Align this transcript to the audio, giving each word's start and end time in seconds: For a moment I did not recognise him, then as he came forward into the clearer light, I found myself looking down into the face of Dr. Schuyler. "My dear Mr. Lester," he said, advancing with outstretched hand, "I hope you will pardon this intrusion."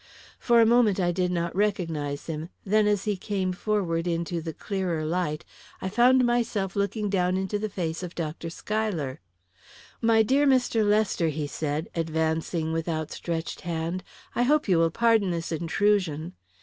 For 0.39 0.59
a 0.59 0.65
moment 0.65 0.99
I 0.99 1.11
did 1.11 1.29
not 1.31 1.55
recognise 1.55 2.25
him, 2.25 2.49
then 2.65 2.87
as 2.87 3.03
he 3.03 3.15
came 3.15 3.53
forward 3.53 4.07
into 4.07 4.41
the 4.41 4.51
clearer 4.51 5.05
light, 5.05 5.45
I 5.79 5.89
found 5.89 6.25
myself 6.25 6.75
looking 6.75 7.07
down 7.07 7.37
into 7.37 7.59
the 7.59 7.69
face 7.69 8.01
of 8.01 8.15
Dr. 8.15 8.49
Schuyler. 8.49 9.19
"My 10.01 10.23
dear 10.23 10.47
Mr. 10.47 10.83
Lester," 10.83 11.27
he 11.29 11.45
said, 11.45 11.87
advancing 11.93 12.73
with 12.73 12.89
outstretched 12.89 13.61
hand, 13.61 14.03
"I 14.33 14.41
hope 14.41 14.67
you 14.67 14.79
will 14.79 14.89
pardon 14.89 15.29
this 15.29 15.51
intrusion." 15.51 16.33